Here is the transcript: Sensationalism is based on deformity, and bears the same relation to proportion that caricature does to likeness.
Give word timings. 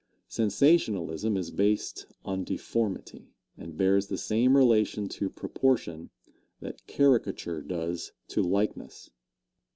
Sensationalism 0.29 1.37
is 1.37 1.51
based 1.51 2.07
on 2.25 2.43
deformity, 2.43 3.27
and 3.55 3.77
bears 3.77 4.07
the 4.07 4.17
same 4.17 4.57
relation 4.57 5.07
to 5.07 5.29
proportion 5.29 6.09
that 6.59 6.87
caricature 6.87 7.61
does 7.61 8.11
to 8.29 8.41
likeness. 8.41 9.11